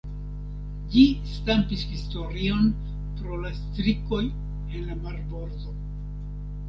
[0.93, 1.01] Ĝi
[1.33, 2.65] stampis historion
[3.19, 5.77] pro la strikoj en la Marbordo.